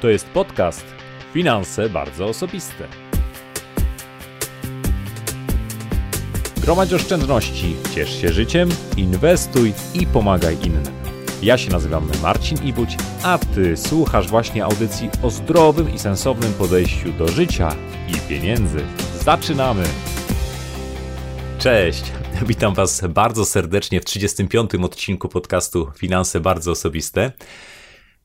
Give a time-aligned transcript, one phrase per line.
[0.00, 0.84] To jest podcast
[1.32, 2.88] Finanse bardzo osobiste.
[6.56, 10.84] Gromadź oszczędności, ciesz się życiem, inwestuj i pomagaj innym.
[11.42, 17.12] Ja się nazywam Marcin Ibuć, a ty słuchasz właśnie audycji o zdrowym i sensownym podejściu
[17.12, 17.76] do życia
[18.08, 18.84] i pieniędzy.
[19.24, 19.84] Zaczynamy!
[21.58, 22.12] Cześć!
[22.48, 24.74] Witam Was bardzo serdecznie w 35.
[24.74, 27.32] odcinku podcastu Finanse bardzo osobiste.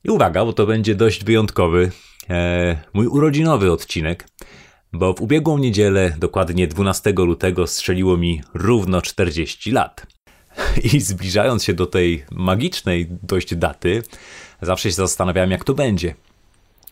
[0.06, 1.92] I uwaga, bo to będzie dość wyjątkowy,
[2.30, 4.28] e, mój urodzinowy odcinek,
[4.94, 10.08] bo w ubiegłą niedzielę, dokładnie 12 lutego, strzeliło mi równo 40 lat.
[10.94, 14.04] I zbliżając się do tej magicznej dość daty,
[14.62, 16.16] zawsze się zastanawiałem, jak to będzie.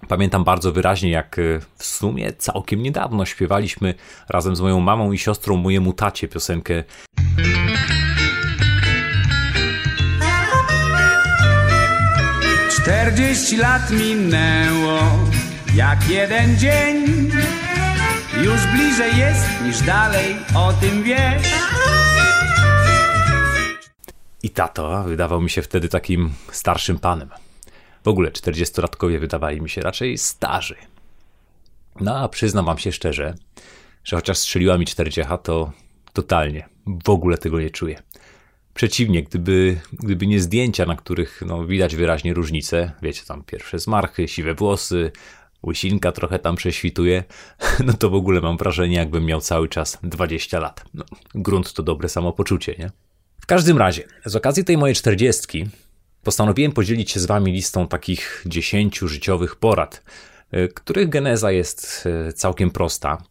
[0.08, 3.94] Pamiętam bardzo wyraźnie, jak e, w sumie całkiem niedawno śpiewaliśmy
[4.30, 6.84] razem z moją mamą i siostrą mojemu tacie piosenkę
[12.92, 15.00] Czterdzieści lat minęło
[15.76, 17.06] jak jeden dzień
[18.44, 21.48] Już bliżej jest niż dalej, o tym wiesz
[24.44, 27.30] I tato wydawał mi się wtedy takim starszym panem.
[28.04, 30.76] W ogóle 40-latkowie wydawali mi się raczej starzy.
[32.00, 33.34] No a przyznam wam się szczerze,
[34.04, 35.72] że chociaż strzeliła mi 40, to
[36.14, 36.70] totalnie
[37.06, 38.02] w ogóle tego nie czuję.
[38.82, 44.28] Przeciwnie, gdyby, gdyby nie zdjęcia, na których no, widać wyraźnie różnice, wiecie, tam pierwsze zmarchy,
[44.28, 45.12] siwe włosy,
[45.64, 47.24] łysinka trochę tam prześwituje,
[47.86, 50.86] no to w ogóle mam wrażenie, jakbym miał cały czas 20 lat.
[50.94, 51.04] No,
[51.36, 52.92] grunt to dobre samopoczucie, nie?
[53.42, 55.66] W każdym razie, z okazji tej mojej czterdziestki
[56.24, 60.04] postanowiłem podzielić się z wami listą takich 10 życiowych porad,
[60.54, 63.24] y, których geneza jest y, całkiem prosta.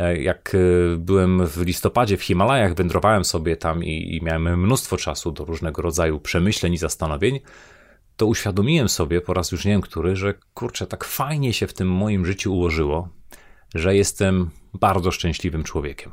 [0.00, 0.56] Y, Jak
[0.98, 5.82] byłem w listopadzie w Himalajach, wędrowałem sobie tam i, i miałem mnóstwo czasu do różnego
[5.82, 7.40] rodzaju przemyśleń i zastanowień,
[8.16, 11.74] to uświadomiłem sobie po raz już nie wiem który, że kurczę, tak fajnie się w
[11.74, 13.08] tym moim życiu ułożyło,
[13.74, 16.12] że jestem bardzo szczęśliwym człowiekiem.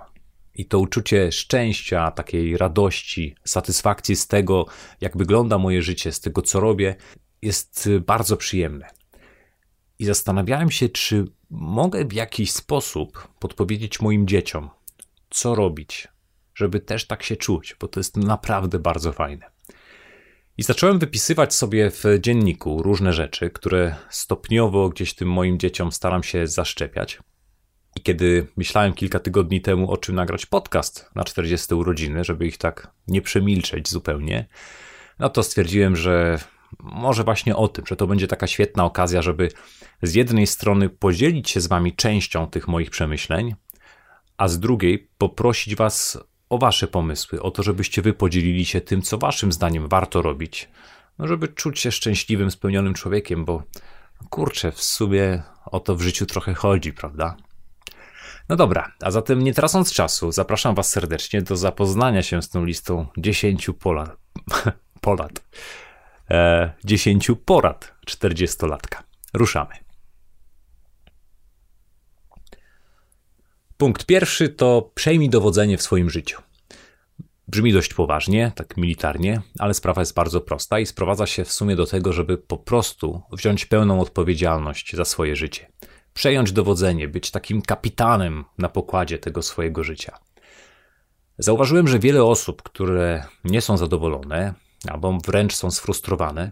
[0.56, 4.66] I to uczucie szczęścia, takiej radości, satysfakcji z tego,
[5.02, 6.96] jak wygląda moje życie, z tego, co robię,
[7.42, 8.90] jest bardzo przyjemne.
[10.02, 14.70] I zastanawiałem się, czy mogę w jakiś sposób podpowiedzieć moim dzieciom,
[15.30, 16.08] co robić,
[16.56, 19.52] żeby też tak się czuć, bo to jest naprawdę bardzo fajne.
[20.58, 26.24] I zacząłem wypisywać sobie w dzienniku różne rzeczy, które stopniowo gdzieś tym moim dzieciom staram
[26.24, 27.20] się zaszczepiać.
[27.96, 32.58] I kiedy myślałem kilka tygodni temu, o czym nagrać podcast na 40 urodziny, żeby ich
[32.58, 34.48] tak nie przemilczeć zupełnie,
[35.20, 36.40] no to stwierdziłem, że
[36.80, 39.50] może właśnie o tym, że to będzie taka świetna okazja, żeby
[40.02, 43.56] z jednej strony podzielić się z wami częścią tych moich przemyśleń,
[44.38, 46.20] a z drugiej poprosić was
[46.50, 50.70] o wasze pomysły, o to, żebyście wy podzielili się tym, co waszym zdaniem warto robić,
[51.20, 53.64] no żeby czuć się szczęśliwym, spełnionym człowiekiem, bo
[54.30, 57.36] kurczę, w sumie o to w życiu trochę chodzi, prawda?
[58.50, 62.66] No dobra, a zatem nie tracąc czasu, zapraszam Was serdecznie do zapoznania się z tą
[62.66, 64.16] listą 10 pola,
[65.02, 65.44] polat.
[66.32, 69.04] E, 10 porad 40-latka.
[69.34, 69.91] Ruszamy.
[73.82, 76.42] Punkt pierwszy to przejmij dowodzenie w swoim życiu.
[77.48, 81.76] Brzmi dość poważnie, tak militarnie, ale sprawa jest bardzo prosta i sprowadza się w sumie
[81.76, 85.72] do tego, żeby po prostu wziąć pełną odpowiedzialność za swoje życie
[86.14, 90.18] przejąć dowodzenie, być takim kapitanem na pokładzie tego swojego życia.
[91.38, 94.54] Zauważyłem, że wiele osób, które nie są zadowolone
[94.90, 96.52] albo wręcz są sfrustrowane,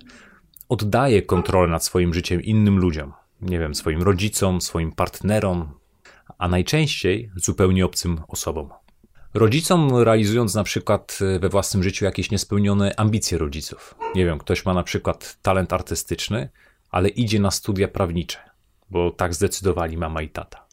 [0.69, 3.13] oddaje kontrolę nad swoim życiem innym ludziom.
[3.41, 5.78] Nie wiem, swoim rodzicom, swoim partnerom,
[6.39, 8.69] a najczęściej zupełnie obcym osobom.
[9.33, 13.95] Rodzicom realizując na przykład we własnym życiu jakieś niespełnione ambicje rodziców.
[14.15, 16.49] Nie wiem, ktoś ma na przykład talent artystyczny,
[16.91, 18.49] ale idzie na studia prawnicze
[18.89, 20.67] bo tak zdecydowali mama i tata.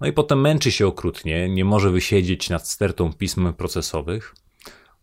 [0.00, 4.34] No i potem męczy się okrutnie, nie może wysiedzieć nad stertą pism procesowych,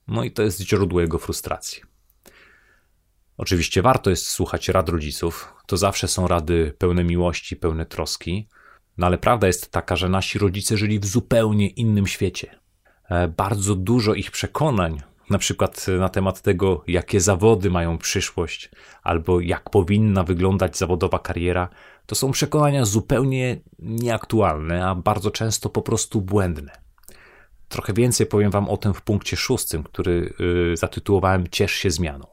[0.08, 1.84] no i to jest źródło jego frustracji.
[3.38, 8.48] Oczywiście warto jest słuchać rad rodziców, to zawsze są rady pełne miłości, pełne troski,
[9.00, 12.60] no ale prawda jest taka, że nasi rodzice żyli w zupełnie innym świecie.
[13.10, 18.72] E, bardzo dużo ich przekonań, na przykład na temat tego, jakie zawody mają przyszłość,
[19.04, 21.70] albo jak powinna wyglądać zawodowa kariera,
[22.06, 26.72] to są przekonania zupełnie nieaktualne, a bardzo często po prostu błędne.
[27.68, 32.28] Trochę więcej powiem Wam o tym w punkcie szóstym, który yy, zatytułowałem Ciesz się zmianą.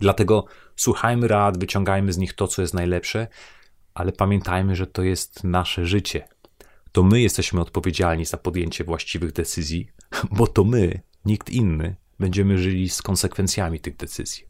[0.00, 0.44] Dlatego
[0.76, 3.26] słuchajmy rad, wyciągajmy z nich to, co jest najlepsze,
[3.94, 6.28] ale pamiętajmy, że to jest nasze życie.
[6.92, 9.88] To my jesteśmy odpowiedzialni za podjęcie właściwych decyzji,
[10.38, 14.44] bo to my, nikt inny, będziemy żyli z konsekwencjami tych decyzji.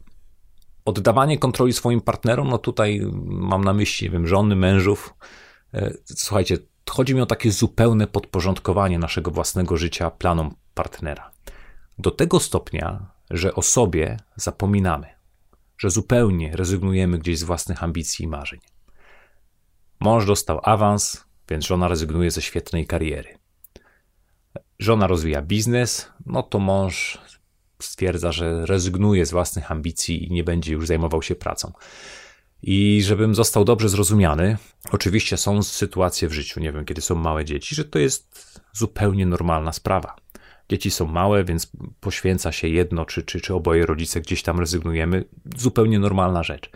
[0.85, 5.13] Oddawanie kontroli swoim partnerom, no tutaj mam na myśli, nie wiem, żony, mężów.
[5.73, 6.57] E, słuchajcie,
[6.89, 11.31] chodzi mi o takie zupełne podporządkowanie naszego własnego życia planom partnera.
[11.97, 15.07] Do tego stopnia, że o sobie zapominamy,
[15.77, 18.59] że zupełnie rezygnujemy gdzieś z własnych ambicji i marzeń.
[19.99, 23.37] Mąż dostał awans, więc żona rezygnuje ze świetnej kariery.
[24.79, 27.17] Żona rozwija biznes, no to mąż
[27.79, 31.73] stwierdza, że rezygnuje z własnych ambicji i nie będzie już zajmował się pracą.
[32.61, 34.57] I żebym został dobrze zrozumiany,
[34.91, 39.25] oczywiście są sytuacje w życiu, nie wiem, kiedy są małe dzieci, że to jest zupełnie
[39.25, 40.15] normalna sprawa.
[40.69, 45.25] Dzieci są małe, więc poświęca się jedno, czy, czy, czy oboje rodzice gdzieś tam rezygnujemy.
[45.57, 46.69] Zupełnie normalna rzecz.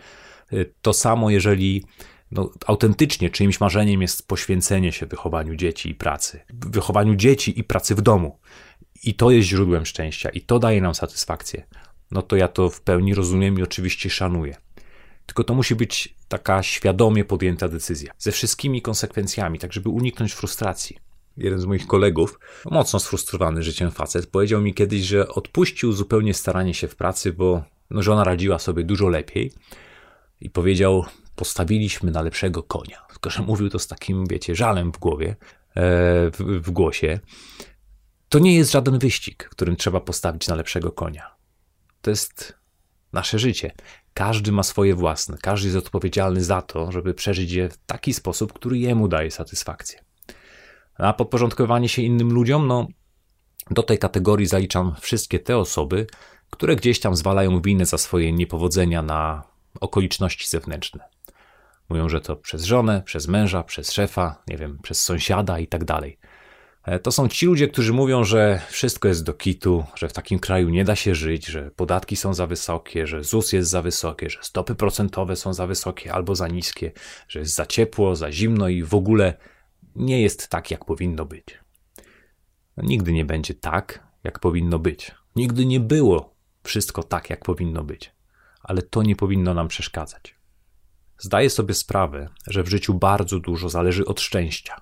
[0.82, 1.84] To samo, jeżeli
[2.30, 7.94] no, autentycznie czyimś marzeniem jest poświęcenie się wychowaniu dzieci i pracy, wychowaniu dzieci i pracy
[7.94, 8.38] w domu.
[9.04, 11.66] I to jest źródłem szczęścia, i to daje nam satysfakcję.
[12.10, 14.56] No to ja to w pełni rozumiem i oczywiście szanuję.
[15.26, 20.98] Tylko to musi być taka świadomie podjęta decyzja, ze wszystkimi konsekwencjami, tak żeby uniknąć frustracji.
[21.36, 22.38] Jeden z moich kolegów,
[22.70, 27.62] mocno sfrustrowany życiem facet, powiedział mi kiedyś, że odpuścił zupełnie staranie się w pracy, bo
[27.90, 29.52] no, żona radziła sobie dużo lepiej
[30.40, 31.04] i powiedział:
[31.40, 33.06] Postawiliśmy na lepszego konia.
[33.08, 35.36] Tylko, że mówił to z takim, wiecie, żalem w głowie, e,
[36.30, 37.20] w, w głosie.
[38.28, 41.34] To nie jest żaden wyścig, którym trzeba postawić na lepszego konia.
[42.02, 42.54] To jest
[43.12, 43.72] nasze życie.
[44.14, 48.52] Każdy ma swoje własne, każdy jest odpowiedzialny za to, żeby przeżyć je w taki sposób,
[48.52, 50.04] który jemu daje satysfakcję.
[50.94, 52.88] A podporządkowanie się innym ludziom, no
[53.70, 56.06] do tej kategorii zaliczam wszystkie te osoby,
[56.50, 59.50] które gdzieś tam zwalają winę za swoje niepowodzenia na
[59.80, 61.04] okoliczności zewnętrzne.
[61.90, 65.84] Mówią, że to przez żonę, przez męża, przez szefa, nie wiem, przez sąsiada i tak
[65.84, 66.18] dalej.
[66.84, 70.38] E, to są ci ludzie, którzy mówią, że wszystko jest do kitu, że w takim
[70.38, 74.30] kraju nie da się żyć, że podatki są za wysokie, że ZUS jest za wysokie,
[74.30, 76.92] że stopy procentowe są za wysokie albo za niskie,
[77.28, 79.36] że jest za ciepło, za zimno i w ogóle
[79.96, 81.58] nie jest tak, jak powinno być.
[82.76, 85.14] No, nigdy nie będzie tak, jak powinno być.
[85.36, 88.12] Nigdy nie było wszystko tak, jak powinno być,
[88.62, 90.39] ale to nie powinno nam przeszkadzać.
[91.20, 94.80] Zdaję sobie sprawę, że w życiu bardzo dużo zależy od szczęścia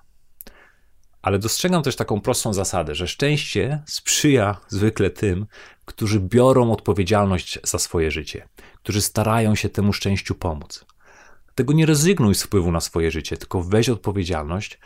[1.21, 5.45] ale dostrzegam też taką prostą zasadę, że szczęście sprzyja zwykle tym,
[5.85, 8.47] którzy biorą odpowiedzialność za swoje życie,
[8.83, 10.85] którzy starają się temu szczęściu pomóc.
[11.45, 14.79] Dlatego nie rezygnuj z wpływu na swoje życie, tylko weź odpowiedzialność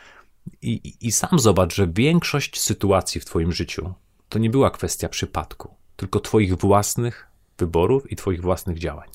[0.62, 3.94] i, i, sam zobacz, że większość sytuacji w Twoim życiu
[4.28, 7.26] to nie była kwestia przypadku, tylko Twoich własnych
[7.58, 9.08] wyborów i Twoich własnych działań.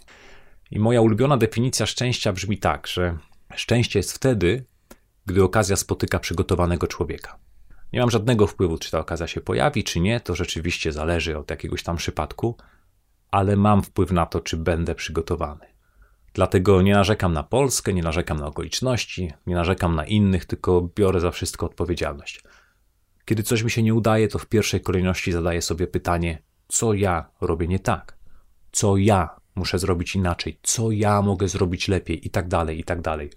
[0.71, 3.17] I moja ulubiona definicja szczęścia brzmi tak, że
[3.55, 4.65] szczęście jest wtedy,
[5.25, 7.39] gdy okazja spotyka przygotowanego człowieka.
[7.93, 11.49] Nie mam żadnego wpływu, czy ta okazja się pojawi, czy nie, to rzeczywiście zależy od
[11.49, 12.57] jakiegoś tam przypadku,
[13.31, 15.65] ale mam wpływ na to, czy będę przygotowany.
[16.33, 21.19] Dlatego nie narzekam na Polskę, nie narzekam na okoliczności, nie narzekam na innych, tylko biorę
[21.19, 22.43] za wszystko odpowiedzialność.
[23.25, 27.31] Kiedy coś mi się nie udaje, to w pierwszej kolejności zadaję sobie pytanie, co ja
[27.41, 28.17] robię nie tak,
[28.71, 33.01] co ja muszę zrobić inaczej, co ja mogę zrobić lepiej i tak dalej, i tak
[33.01, 33.29] dalej.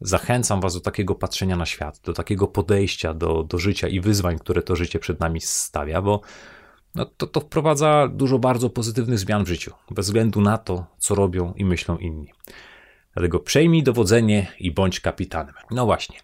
[0.00, 4.38] Zachęcam Was do takiego patrzenia na świat, do takiego podejścia do, do życia i wyzwań,
[4.38, 6.20] które to życie przed nami stawia, bo
[6.94, 11.14] no to, to wprowadza dużo bardzo pozytywnych zmian w życiu, bez względu na to, co
[11.14, 12.32] robią i myślą inni.
[13.14, 15.54] Dlatego przejmij dowodzenie i bądź kapitanem.
[15.70, 16.18] No właśnie.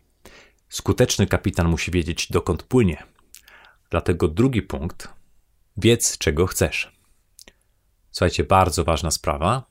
[0.68, 3.02] Skuteczny kapitan musi wiedzieć, dokąd płynie.
[3.90, 5.08] Dlatego drugi punkt:
[5.76, 6.97] wiedz, czego chcesz.
[8.10, 9.64] Słuchajcie, bardzo ważna sprawa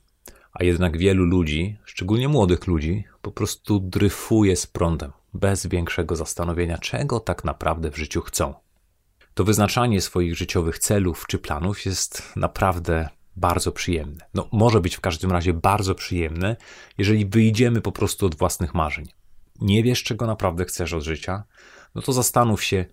[0.52, 6.78] a jednak wielu ludzi, szczególnie młodych ludzi, po prostu dryfuje z prądem, bez większego zastanowienia,
[6.78, 8.54] czego tak naprawdę w życiu chcą.
[9.34, 14.26] To wyznaczanie swoich życiowych celów czy planów jest naprawdę bardzo przyjemne.
[14.34, 16.56] No, może być w każdym razie bardzo przyjemne,
[16.98, 19.08] jeżeli wyjdziemy po prostu od własnych marzeń.
[19.60, 21.42] Nie wiesz, czego naprawdę chcesz od życia,
[21.94, 22.84] no to zastanów się,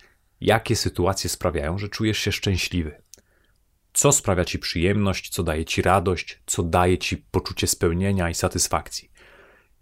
[0.42, 3.02] jakie sytuacje sprawiają, że czujesz się szczęśliwy
[3.96, 9.12] co sprawia ci przyjemność, co daje ci radość, co daje ci poczucie spełnienia i satysfakcji.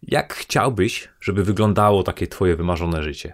[0.04, 3.34] Jak chciałbyś, żeby wyglądało takie twoje wymarzone życie?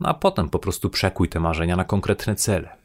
[0.00, 2.76] No a potem po prostu przekuj te marzenia na konkretne cele.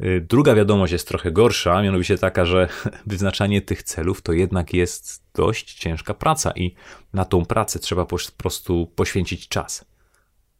[0.00, 2.68] Y, druga wiadomość jest trochę gorsza, mianowicie taka, że
[3.06, 6.74] wyznaczanie tych celów to jednak jest dość ciężka praca i
[7.12, 9.84] na tą pracę trzeba po prostu poświęcić czas.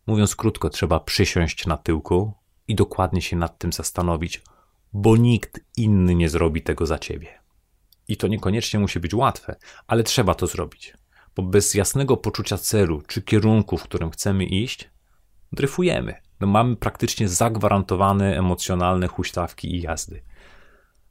[0.07, 2.33] Mówiąc krótko, trzeba przysiąść na tyłku
[2.69, 4.43] i dokładnie się nad tym zastanowić,
[4.93, 7.29] bo nikt inny nie zrobi tego za ciebie.
[8.09, 10.95] I to niekoniecznie musi być łatwe, ale trzeba to zrobić,
[11.37, 14.91] bo bez jasnego poczucia celu czy kierunku, w którym chcemy iść,
[15.53, 16.15] dryfujemy.
[16.41, 20.23] No mamy praktycznie zagwarantowane emocjonalne huśtawki i jazdy.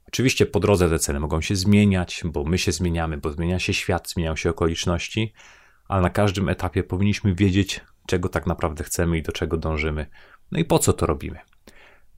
[0.08, 3.74] Oczywiście po drodze te cele mogą się zmieniać, bo my się zmieniamy, bo zmienia się
[3.74, 5.32] świat, zmieniają się okoliczności,
[5.88, 10.06] ale na każdym etapie powinniśmy wiedzieć, czego tak naprawdę chcemy i do czego dążymy,
[10.52, 11.38] no i po co to robimy.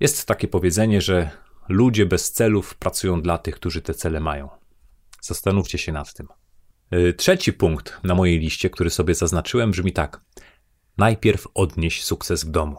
[0.01, 1.31] Jest takie powiedzenie, że
[1.69, 4.49] ludzie bez celów pracują dla tych, którzy te cele mają.
[5.21, 6.29] Zastanówcie się nad tym.
[6.95, 10.21] Y, trzeci punkt na mojej liście, który sobie zaznaczyłem, brzmi tak:
[10.99, 12.77] Najpierw odnieś sukces w domu.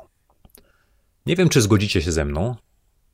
[1.26, 2.56] Nie wiem, czy zgodzicie się ze mną,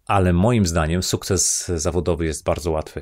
[0.08, 3.01] ale moim zdaniem sukces zawodowy jest bardzo łatwy.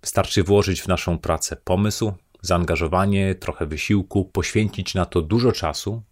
[0.00, 2.12] Wystarczy włożyć w naszą pracę pomysł,
[2.42, 6.02] zaangażowanie, trochę wysiłku, poświęcić na to dużo czasu,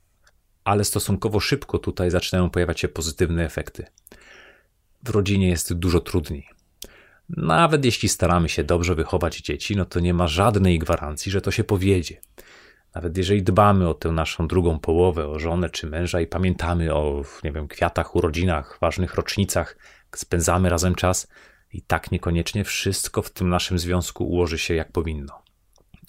[0.65, 3.87] ale stosunkowo szybko tutaj zaczynają pojawiać się pozytywne efekty.
[5.05, 6.49] W rodzinie jest dużo trudniej.
[7.29, 11.51] Nawet jeśli staramy się dobrze wychować dzieci, no to nie ma żadnej gwarancji, że to
[11.51, 12.21] się powiedzie.
[12.95, 17.23] Nawet jeżeli dbamy o tę naszą drugą połowę, o żonę czy męża i pamiętamy o,
[17.45, 19.77] nie wiem, kwiatach, urodzinach, ważnych rocznicach,
[20.17, 21.29] spędzamy razem czas,
[21.73, 25.43] i tak niekoniecznie wszystko w tym naszym związku ułoży się jak powinno.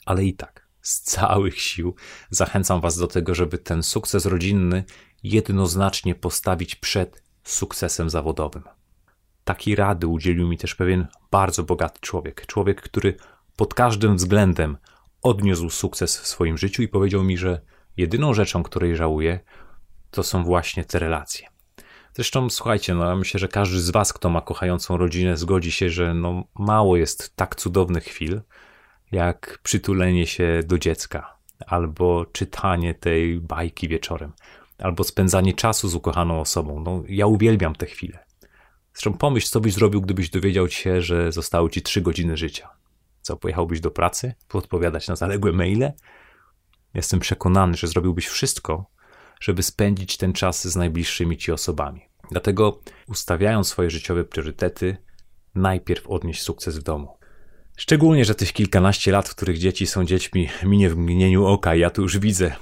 [0.06, 1.96] Ale i tak, z całych sił
[2.30, 4.84] zachęcam Was do tego, żeby ten sukces rodzinny
[5.24, 8.64] jednoznacznie postawić przed sukcesem zawodowym.
[9.52, 12.46] Takiej rady udzielił mi też pewien bardzo bogaty człowiek.
[12.46, 13.16] Człowiek, który
[13.56, 14.78] pod każdym względem
[15.22, 17.62] odniósł sukces w swoim życiu i powiedział mi, że
[17.98, 19.40] jedyną rzeczą, której żałuję,
[20.12, 21.48] to są właśnie te relacje.
[22.14, 26.14] Zresztą słuchajcie, no myślę, że każdy z was, kto ma kochającą rodzinę, zgodzi się, że
[26.14, 28.42] no mało jest tak cudownych chwil,
[29.12, 34.34] jak przytulenie się do dziecka, albo czytanie tej bajki wieczorem,
[34.78, 36.80] albo spędzanie czasu z ukochaną osobą.
[36.80, 38.31] No ja uwielbiam te chwile.
[38.94, 42.70] Zresztą pomyśl, co byś zrobił, gdybyś dowiedział się, że zostały ci trzy godziny życia.
[43.22, 45.92] Co, pojechałbyś do pracy, podpowiadać na zaległe maile?
[46.94, 48.86] Jestem przekonany, że zrobiłbyś wszystko,
[49.42, 52.02] żeby spędzić ten czas z najbliższymi ci osobami.
[52.32, 54.98] Dlatego, ustawiając swoje życiowe priorytety,
[55.56, 57.18] najpierw odnieść sukces w domu.
[57.78, 61.76] Szczególnie, że tych kilkanaście lat, w których dzieci są dziećmi, minie w mgnieniu oka.
[61.76, 62.56] Ja tu już widzę,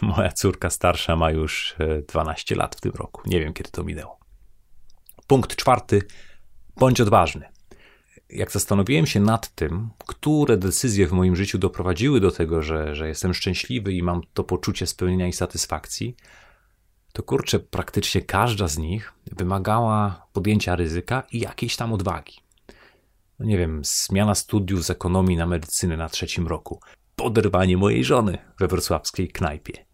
[0.00, 1.76] moja córka starsza ma już
[2.08, 3.22] 12 e, lat w tym roku.
[3.26, 4.17] Nie wiem, kiedy to minęło.
[5.28, 6.02] Punkt czwarty.
[6.76, 7.48] Bądź odważny
[8.30, 13.08] jak zastanowiłem się nad tym, które decyzje w moim życiu doprowadziły do tego, że, że
[13.08, 16.16] jestem szczęśliwy i mam to poczucie spełnienia i satysfakcji,
[17.12, 22.40] to kurczę, praktycznie każda z nich wymagała podjęcia ryzyka i jakiejś tam odwagi.
[23.38, 26.80] No nie wiem, zmiana studiów z ekonomii na medycynę na trzecim roku,
[27.16, 29.86] poderwanie mojej żony we wrocławskiej knajpie,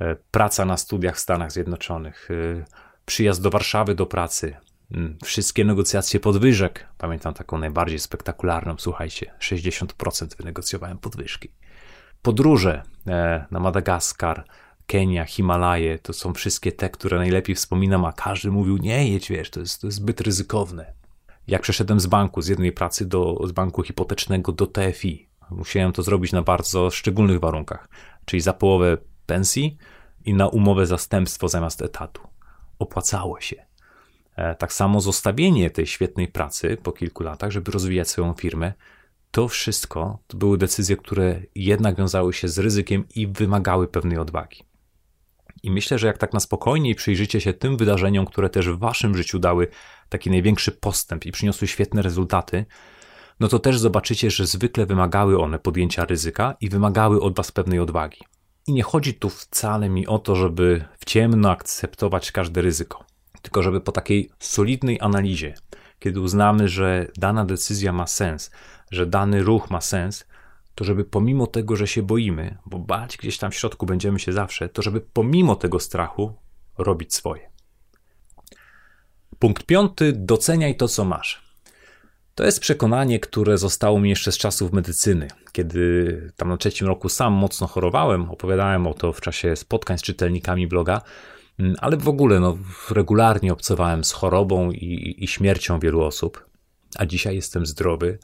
[0.00, 2.64] e, praca na studiach w Stanach Zjednoczonych, e,
[3.06, 4.56] przyjazd do Warszawy do pracy,
[5.24, 6.88] wszystkie negocjacje podwyżek.
[6.98, 11.48] Pamiętam taką najbardziej spektakularną, słuchajcie, 60% wynegocjowałem podwyżki.
[12.22, 14.44] Podróże e, na Madagaskar,
[14.86, 19.50] Kenia, Himalaje, to są wszystkie te, które najlepiej wspominam, a każdy mówił, nie jedź, wiesz,
[19.50, 20.92] to jest, to jest zbyt ryzykowne.
[21.46, 26.02] Jak przeszedłem z banku, z jednej pracy do z banku hipotecznego do TFI, musiałem to
[26.02, 27.88] zrobić na bardzo szczególnych warunkach,
[28.24, 29.78] czyli za połowę pensji
[30.24, 32.22] i na umowę zastępstwo zamiast etatu.
[32.78, 33.67] Opłacało się.
[34.38, 38.72] E, tak samo zostawienie tej świetnej pracy po kilku latach, żeby rozwijać swoją firmę,
[39.30, 44.62] to wszystko to były decyzje, które jednak wiązały się z ryzykiem i wymagały pewnej odwagi.
[45.62, 49.16] I myślę, że jak tak na spokojnie przyjrzycie się tym wydarzeniom, które też w waszym
[49.16, 49.68] życiu dały
[50.08, 52.64] taki największy postęp i przyniosły świetne rezultaty,
[53.40, 57.80] no to też zobaczycie, że zwykle wymagały one podjęcia ryzyka i wymagały od was pewnej
[57.80, 58.18] odwagi.
[58.66, 63.04] I nie chodzi tu wcale mi o to, żeby w ciemno akceptować każde ryzyko.
[63.42, 65.54] Tylko żeby po takiej solidnej analizie,
[65.98, 68.50] kiedy uznamy, że dana decyzja ma sens,
[68.90, 70.24] że dany ruch ma sens,
[70.74, 74.32] to żeby pomimo tego, że się boimy, bo bać gdzieś tam w środku będziemy się
[74.32, 76.34] zawsze, to żeby pomimo tego strachu
[76.78, 77.50] robić swoje.
[79.38, 81.48] Punkt piąty: doceniaj to, co masz.
[82.34, 87.08] To jest przekonanie, które zostało mi jeszcze z czasów medycyny, kiedy tam na trzecim roku
[87.08, 88.30] sam mocno chorowałem.
[88.30, 91.02] Opowiadałem o to w czasie spotkań z czytelnikami bloga.
[91.58, 92.58] Mm, ale w ogóle no,
[92.90, 96.46] regularnie obcowałem z chorobą i, i śmiercią wielu osób,
[96.96, 98.18] a dzisiaj jestem zdrowy.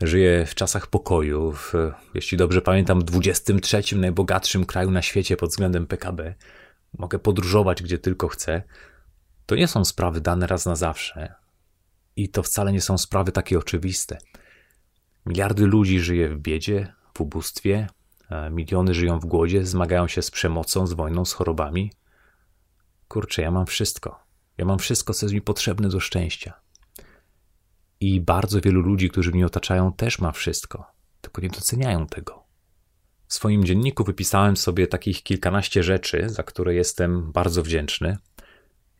[0.00, 1.72] Żyję w czasach pokoju, w,
[2.14, 6.34] jeśli dobrze pamiętam, 23 najbogatszym kraju na świecie pod względem PKB.
[6.98, 8.62] Mogę podróżować gdzie tylko chcę.
[9.46, 11.34] To nie są sprawy dane raz na zawsze.
[12.16, 14.18] I to wcale nie są sprawy takie oczywiste.
[15.26, 17.86] Miliardy ludzi żyje w biedzie, w ubóstwie,
[18.50, 21.90] miliony żyją w głodzie, zmagają się z przemocą, z wojną, z chorobami
[23.08, 24.24] kurczę, ja mam wszystko.
[24.58, 26.60] Ja mam wszystko, co jest mi potrzebne do szczęścia.
[28.00, 30.86] I bardzo wielu ludzi, którzy mnie otaczają, też ma wszystko,
[31.20, 32.44] tylko nie doceniają tego.
[33.26, 38.18] W swoim dzienniku wypisałem sobie takich kilkanaście rzeczy, za które jestem bardzo wdzięczny.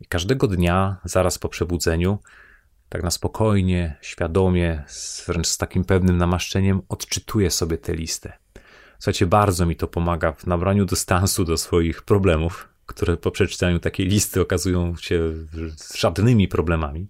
[0.01, 2.19] I każdego dnia, zaraz po przebudzeniu,
[2.89, 4.85] tak na spokojnie, świadomie,
[5.27, 8.33] wręcz z takim pewnym namaszczeniem odczytuję sobie tę listę.
[8.99, 14.07] Słuchajcie, bardzo mi to pomaga w nabraniu dystansu do swoich problemów, które po przeczytaniu takiej
[14.07, 15.35] listy okazują się
[15.95, 17.09] żadnymi problemami.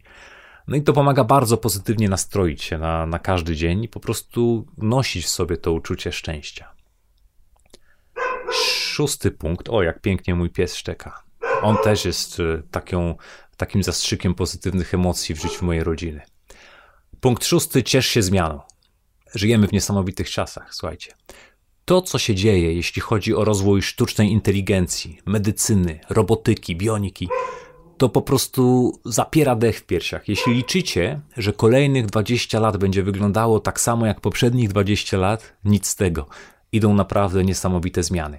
[0.68, 4.66] No i to pomaga bardzo pozytywnie nastroić się na, na każdy dzień i po prostu
[4.78, 6.72] nosić w sobie to uczucie szczęścia.
[8.52, 9.68] Szósty punkt.
[9.68, 11.22] O, jak pięknie mój pies szczeka.
[11.62, 13.14] On też jest e, taką,
[13.56, 16.22] takim zastrzykiem pozytywnych emocji w życiu mojej rodziny.
[17.20, 17.82] Punkt szósty.
[17.82, 18.60] Ciesz się zmianą.
[19.34, 21.12] Żyjemy w niesamowitych czasach, słuchajcie.
[21.88, 27.28] To, co się dzieje, jeśli chodzi o rozwój sztucznej inteligencji, medycyny, robotyki, bioniki,
[27.98, 30.28] to po prostu zapiera dech w piersiach.
[30.28, 35.86] Jeśli liczycie, że kolejnych 20 lat będzie wyglądało tak samo jak poprzednich 20 lat, nic
[35.86, 36.26] z tego.
[36.72, 38.38] Idą naprawdę niesamowite zmiany.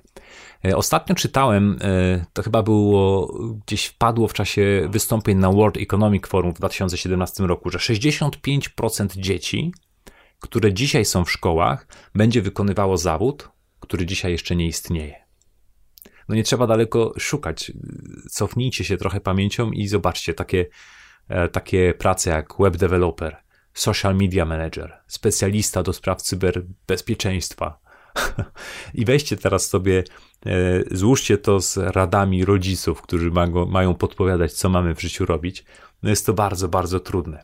[0.66, 3.34] E, ostatnio czytałem, e, to chyba było
[3.68, 9.72] gdzieś wpadło w czasie wystąpień na World Economic Forum w 2017 roku, że 65% dzieci,
[10.40, 15.30] które dzisiaj są w szkołach, będzie wykonywało zawód, który dzisiaj jeszcze nie istnieje
[16.30, 17.72] no nie trzeba daleko szukać.
[18.30, 20.66] Cofnijcie się trochę pamięcią i zobaczcie takie,
[21.28, 23.38] e, takie prace jak web developer,
[23.74, 27.80] social media manager, specjalista do spraw cyberbezpieczeństwa.
[28.94, 30.04] I weźcie teraz sobie,
[30.46, 30.52] e,
[30.92, 33.32] złóżcie to z radami rodziców, którzy
[33.68, 35.66] mają podpowiadać, co mamy w życiu robić.
[36.04, 37.44] No jest to bardzo, bardzo trudne.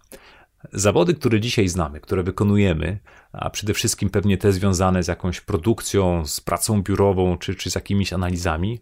[0.74, 3.00] Zawody, które dzisiaj znamy, które wykonujemy,
[3.32, 7.76] a przede wszystkim pewnie te związane z jakąś produkcją, z pracą biurową czy, czy z
[7.76, 8.80] jakimiś analizami,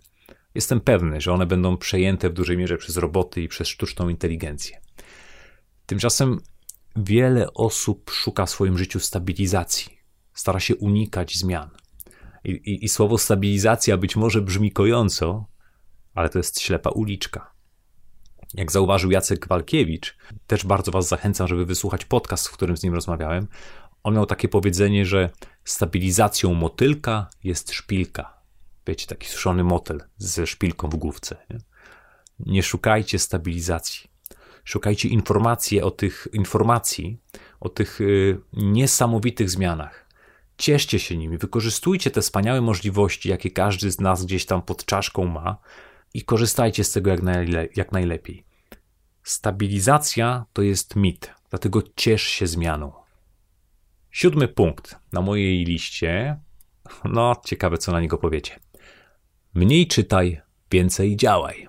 [0.55, 4.81] jestem pewny, że one będą przejęte w dużej mierze przez roboty i przez sztuczną inteligencję.
[5.85, 6.39] Tymczasem
[6.95, 9.97] wiele osób szuka w swoim życiu stabilizacji,
[10.33, 11.69] stara się unikać zmian.
[12.43, 15.45] I, i, i słowo stabilizacja być może brzmi kojąco,
[16.13, 17.52] ale to jest ślepa uliczka.
[18.53, 20.17] Jak zauważył Jacek Walkiewicz,
[20.47, 23.47] też bardzo Was zachęcam, żeby wysłuchać podcast, w którym z nim rozmawiałem.
[24.03, 25.29] On miał takie powiedzenie, że
[25.65, 28.33] stabilizacją motylka jest szpilka.
[28.87, 31.37] Wiecie, taki suszony motyl ze szpilką w główce.
[31.49, 31.57] Nie,
[32.39, 34.13] nie szukajcie stabilizacji.
[34.63, 37.21] Szukajcie informacji o tych informacji,
[37.59, 40.09] o tych y, niesamowitych zmianach.
[40.57, 45.25] Cieszcie się nimi, wykorzystujcie te wspaniałe możliwości, jakie każdy z nas gdzieś tam pod czaszką
[45.25, 45.57] ma,
[46.13, 48.45] i korzystajcie z tego jak, najle jak najlepiej.
[49.23, 52.91] Stabilizacja to jest mit, dlatego ciesz się zmianą.
[54.11, 56.39] Siódmy punkt na mojej liście.
[57.05, 58.59] No, ciekawe, co na niego powiecie.
[59.53, 61.67] Mniej czytaj, więcej działaj.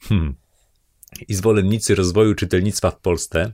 [0.00, 0.34] Hmm.
[1.28, 3.52] I zwolennicy rozwoju czytelnictwa w Polsce,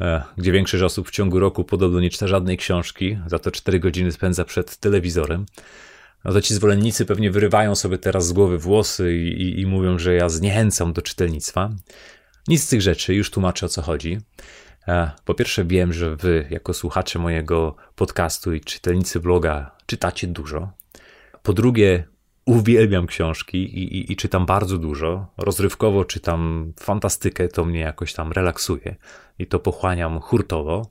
[0.00, 3.80] e, gdzie większość osób w ciągu roku podobno nie czyta żadnej książki, za to 4
[3.80, 5.46] godziny spędza przed telewizorem,
[6.24, 9.98] no to ci zwolennicy pewnie wyrywają sobie teraz z głowy włosy i, i, i mówią,
[9.98, 11.70] że ja zniechęcam do czytelnictwa.
[12.48, 14.18] Nic z tych rzeczy, już tłumaczę o co chodzi.
[14.88, 20.70] E, po pierwsze, wiem, że wy, jako słuchacze mojego podcastu i czytelnicy bloga, czytacie dużo.
[21.42, 22.04] Po drugie,
[22.44, 25.26] uwielbiam książki i, i, i, czytam bardzo dużo.
[25.38, 28.96] Rozrywkowo czytam fantastykę, to mnie jakoś tam relaksuje
[29.38, 30.90] i to pochłaniam hurtowo.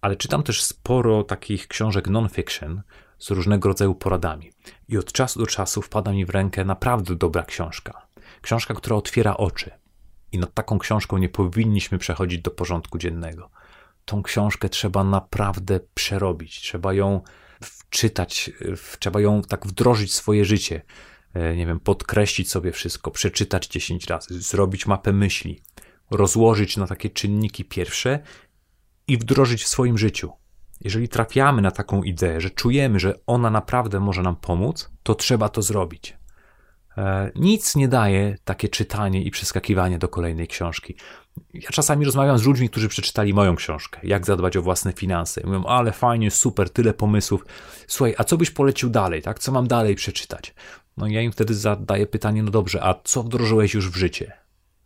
[0.00, 2.80] Ale czytam też sporo takich książek non-fiction,
[3.18, 4.52] z różnego rodzaju poradami.
[4.88, 8.06] I od czasu do czasu wpada mi w rękę naprawdę dobra książka.
[8.42, 9.70] Książka, która otwiera oczy.
[10.32, 13.50] I nad taką książką nie powinniśmy przechodzić do porządku dziennego.
[14.04, 17.20] Tą książkę trzeba naprawdę przerobić, trzeba ją
[17.62, 18.50] wczytać,
[18.98, 20.82] trzeba ją tak wdrożyć w swoje życie.
[21.34, 25.62] E, nie wiem, podkreślić sobie wszystko, przeczytać 10 razy, zrobić mapę myśli,
[26.10, 28.20] rozłożyć na takie czynniki pierwsze
[29.08, 30.32] i wdrożyć w swoim życiu.
[30.80, 35.48] Jeżeli trafiamy na taką ideę, że czujemy, że ona naprawdę może nam pomóc, to trzeba
[35.48, 36.16] to zrobić.
[36.98, 40.96] E, nic nie daje takie czytanie i przeskakiwanie do kolejnej książki.
[41.54, 45.40] Ja czasami rozmawiam z ludźmi, którzy przeczytali moją książkę, jak zadbać o własne finanse.
[45.44, 47.44] Mówią, ale fajnie, super, tyle pomysłów.
[47.86, 49.38] Słuchaj, a co byś polecił dalej, tak?
[49.38, 50.54] Co mam dalej przeczytać?
[50.96, 54.32] No ja im wtedy zadaję pytanie, no dobrze, a co wdrożyłeś już w życie?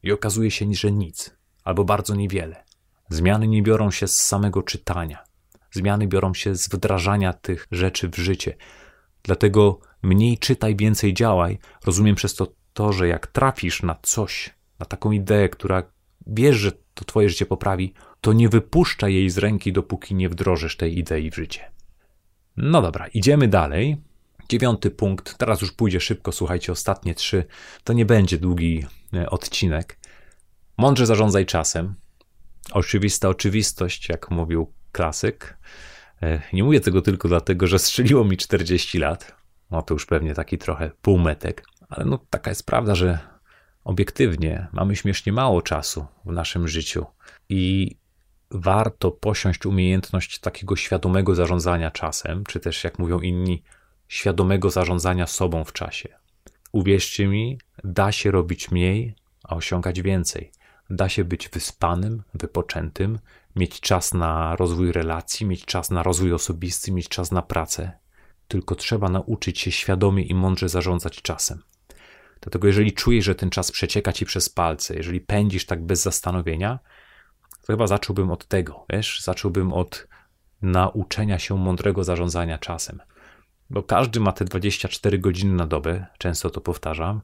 [0.03, 2.65] I okazuje się, że nic, albo bardzo niewiele.
[3.09, 5.25] Zmiany nie biorą się z samego czytania.
[5.73, 8.57] Zmiany biorą się z wdrażania tych rzeczy w życie.
[9.23, 11.59] Dlatego mniej czytaj, więcej działaj.
[11.87, 15.83] Rozumiem przez to to, że jak trafisz na coś, na taką ideę, która
[16.27, 20.77] wiesz, że to twoje życie poprawi, to nie wypuszczaj jej z ręki, dopóki nie wdrożysz
[20.77, 21.71] tej idei w życie.
[22.57, 23.97] No dobra, idziemy dalej.
[24.49, 27.45] Dziewiąty punkt, teraz już pójdzie szybko, słuchajcie, ostatnie trzy.
[27.85, 28.85] To nie będzie długi
[29.15, 29.99] e, odcinek.
[30.79, 31.95] Mądrze zarządzaj czasem.
[32.71, 35.59] Oczywista oczywistość, jak mówił klasyk.
[36.23, 39.37] E, nie mówię tego tylko dlatego, że strzeliło mi 40 lat.
[39.71, 43.19] No to już pewnie taki trochę półmetek, ale no taka jest prawda, że
[43.85, 47.07] obiektywnie mamy śmiesznie mało czasu w naszym życiu
[47.49, 47.97] i
[48.51, 53.63] warto posiąść umiejętność takiego świadomego zarządzania czasem, czy też, jak mówią inni,
[54.09, 56.09] świadomego zarządzania sobą w czasie.
[56.73, 60.53] Uwierzcie mi, da się robić mniej, a osiągać więcej.
[60.95, 63.19] Da się być wyspanym, wypoczętym,
[63.57, 67.93] mieć czas na rozwój relacji, mieć czas na rozwój osobisty, mieć czas na pracę.
[68.49, 71.63] Tylko trzeba nauczyć się świadomie i mądrze zarządzać czasem.
[72.41, 76.79] Dlatego, jeżeli czujesz, że ten czas przecieka ci przez palce, jeżeli pędzisz tak bez zastanowienia,
[77.61, 80.09] to chyba zacząłbym od tego, wiesz, zacząłbym od
[80.63, 83.01] nauczenia się mądrego zarządzania czasem.
[83.71, 87.21] Bo każdy ma te 24 godziny na dobę, często to powtarzam.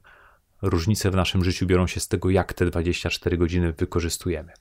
[0.61, 4.51] Różnice w naszym życiu biorą się z tego, jak te 24 godziny wykorzystujemy.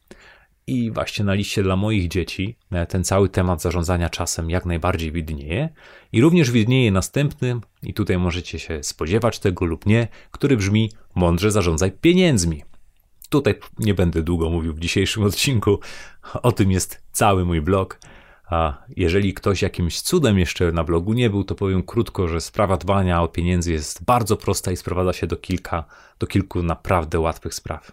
[0.66, 5.12] I właśnie na liście dla moich dzieci e, ten cały temat zarządzania czasem jak najbardziej
[5.12, 5.68] widnieje.
[6.12, 11.50] I również widnieje następny, i tutaj możecie się spodziewać tego lub nie, który brzmi: mądrze
[11.50, 12.62] zarządzaj pieniędzmi.
[13.30, 15.80] Tutaj nie będę długo mówił w dzisiejszym odcinku.
[16.42, 18.00] O tym jest cały mój blog.
[18.50, 22.76] A jeżeli ktoś jakimś cudem jeszcze na blogu nie był, to powiem krótko, że sprawa
[22.76, 25.84] dbania o pieniędzy jest bardzo prosta i sprowadza się do kilka,
[26.18, 27.92] do kilku naprawdę łatwych spraw.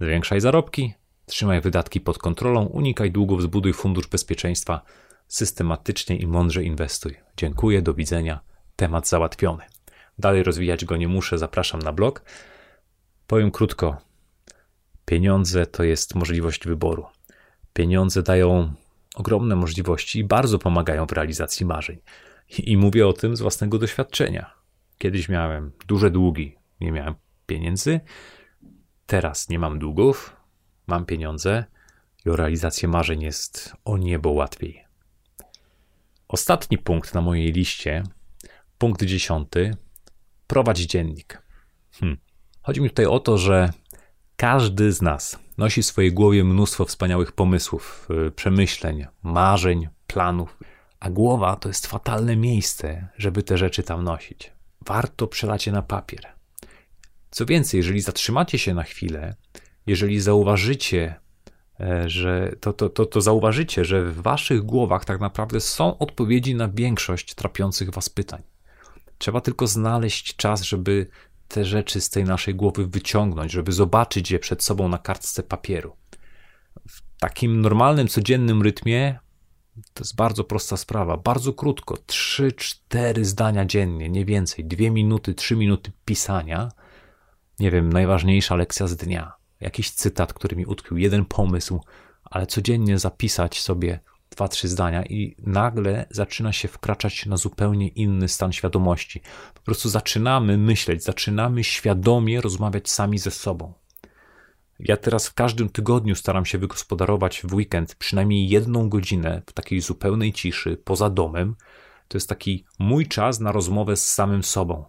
[0.00, 0.94] Zwiększaj zarobki,
[1.26, 4.80] trzymaj wydatki pod kontrolą, unikaj długów, zbuduj fundusz bezpieczeństwa,
[5.28, 7.16] systematycznie i mądrze inwestuj.
[7.36, 8.40] Dziękuję, do widzenia.
[8.76, 9.62] Temat załatwiony.
[10.18, 12.22] Dalej rozwijać go nie muszę, zapraszam na blog.
[13.26, 13.96] Powiem krótko,
[15.06, 17.06] Pieniądze to jest możliwość wyboru.
[17.72, 18.74] Pieniądze dają
[19.16, 21.98] ogromne możliwości i bardzo pomagają w realizacji marzeń.
[22.58, 24.54] I mówię o tym z własnego doświadczenia.
[24.98, 27.14] Kiedyś miałem duże długi, nie miałem
[27.46, 28.00] pieniędzy.
[29.06, 30.36] Teraz nie mam długów,
[30.86, 31.64] mam pieniądze
[32.26, 34.84] i o realizację marzeń jest o niebo łatwiej.
[36.28, 38.02] Ostatni punkt na mojej liście,
[38.78, 39.76] punkt dziesiąty,
[40.46, 41.42] prowadź dziennik.
[41.92, 42.18] Hmm.
[42.62, 43.70] Chodzi mi tutaj o to, że
[44.36, 50.58] każdy z nas nosi w swojej głowie mnóstwo wspaniałych pomysłów, y, przemyśleń, marzeń, planów,
[51.00, 54.52] a głowa to jest fatalne miejsce, żeby te rzeczy tam nosić.
[54.86, 56.26] Warto przelać je na papier.
[57.30, 59.34] Co więcej, jeżeli zatrzymacie się na chwilę,
[59.86, 61.14] jeżeli zauważycie,
[61.80, 66.54] e, że to, to, to, to zauważycie, że w waszych głowach tak naprawdę są odpowiedzi
[66.54, 68.42] na większość trapiących was pytań.
[69.18, 71.06] Trzeba tylko znaleźć czas, żeby
[71.48, 75.96] te rzeczy z tej naszej głowy wyciągnąć, żeby zobaczyć je przed sobą na kartce papieru.
[76.88, 79.18] W takim normalnym, codziennym rytmie
[79.94, 81.16] to jest bardzo prosta sprawa.
[81.16, 86.68] Bardzo krótko, 3-4 zdania dziennie, nie więcej, 2 minuty, 3 minuty pisania.
[87.60, 89.32] Nie wiem, najważniejsza lekcja z dnia.
[89.60, 91.80] Jakiś cytat, który mi utkwił, jeden pomysł,
[92.24, 94.00] ale codziennie zapisać sobie
[94.36, 99.20] dwa, trzy zdania i nagle zaczyna się wkraczać na zupełnie inny stan świadomości.
[99.54, 103.72] Po prostu zaczynamy myśleć, zaczynamy świadomie rozmawiać sami ze sobą.
[104.78, 109.80] Ja teraz w każdym tygodniu staram się wygospodarować w weekend przynajmniej jedną godzinę w takiej
[109.80, 111.56] zupełnej ciszy, poza domem.
[112.08, 114.84] To jest taki mój czas na rozmowę z samym sobą.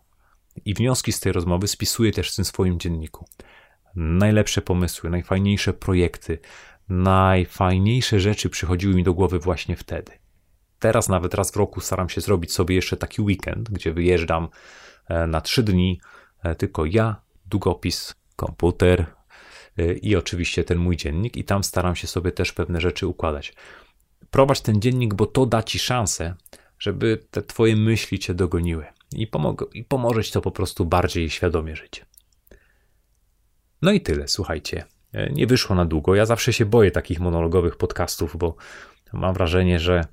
[0.66, 3.26] I wnioski z tej rozmowy spisuję też w tym swoim dzienniku.
[3.96, 6.40] Najlepsze pomysły, najfajniejsze projekty,
[6.90, 10.12] najfajniejsze rzeczy przychodziły mi do głowy właśnie wtedy.
[10.80, 14.48] Teraz nawet raz w roku staram się zrobić sobie jeszcze taki weekend, gdzie wyjeżdżam
[15.08, 16.02] e, na trzy dni,
[16.44, 19.06] e, tylko ja, długopis, komputer
[19.78, 23.54] e, i oczywiście ten mój dziennik, i tam staram się sobie też pewne rzeczy układać.
[24.32, 26.36] Prowadź ten dziennik, bo to da ci szansę,
[26.80, 31.30] żeby te twoje myśli cię dogoniły i, pomog- i pomoże ci to po prostu bardziej
[31.30, 32.06] świadomie żyć.
[33.82, 34.86] No i tyle, słuchajcie.
[35.14, 36.16] E, nie wyszło na długo.
[36.16, 38.56] Ja zawsze się boję takich monologowych podcastów, bo
[39.14, 40.06] mam wrażenie, że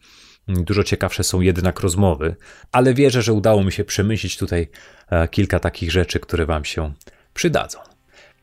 [0.49, 2.37] dużo ciekawsze są jednak rozmowy,
[2.73, 4.69] ale wierzę, że udało mi się przemyśleć tutaj
[5.11, 6.93] e, kilka takich rzeczy, które Wam się
[7.35, 7.79] przydadzą.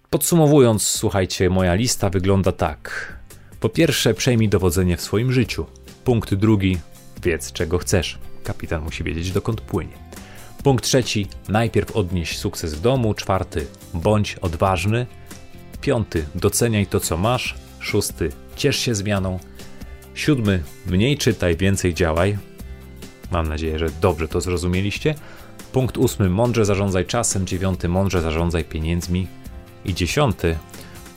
[0.09, 3.13] Podsumowując, słuchajcie, moja lista wygląda tak.
[3.59, 5.65] Po pierwsze, przejmij dowodzenie w swoim życiu.
[6.03, 6.77] Punkt drugi,
[7.23, 8.19] wiedz czego chcesz.
[8.43, 9.93] Kapitan musi wiedzieć dokąd płynie.
[10.63, 13.13] Punkt trzeci, najpierw odnieś sukces w domu.
[13.13, 15.07] Czwarty, bądź odważny.
[15.81, 17.55] Piąty, doceniaj to, co masz.
[17.79, 19.39] Szósty, ciesz się zmianą.
[20.13, 22.37] Siódmy, mniej czytaj, więcej działaj.
[23.31, 25.15] Mam nadzieję, że dobrze to zrozumieliście.
[25.71, 27.47] Punkt ósmy, mądrze zarządzaj czasem.
[27.47, 29.27] Dziewiąty, mądrze zarządzaj pieniędzmi.
[29.85, 30.57] I dziesiąty,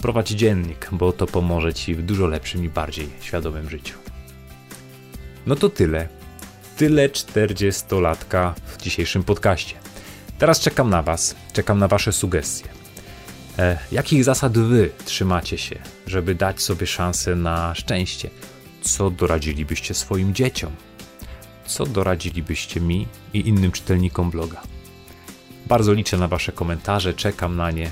[0.00, 3.98] prowadź dziennik, bo to pomoże Ci w dużo lepszym i bardziej świadomym życiu.
[5.46, 6.08] No to tyle.
[6.76, 9.74] Tyle 40-latka w dzisiejszym podcaście.
[10.38, 12.83] Teraz czekam na Was, czekam na Wasze sugestie.
[13.58, 18.30] E, jakich zasad wy trzymacie się, żeby dać sobie szansę na szczęście?
[18.82, 20.72] Co doradzilibyście swoim dzieciom?
[21.66, 24.62] Co doradzilibyście mi i innym czytelnikom bloga?
[25.66, 27.90] Bardzo liczę na Wasze komentarze, czekam na nie.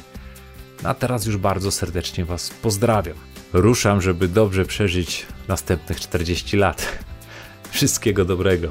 [0.84, 3.16] A teraz już bardzo serdecznie Was pozdrawiam.
[3.52, 6.98] Ruszam, żeby dobrze przeżyć następnych 40 lat.
[7.70, 8.70] Wszystkiego dobrego.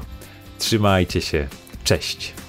[0.58, 1.48] Trzymajcie się.
[1.84, 2.41] Cześć.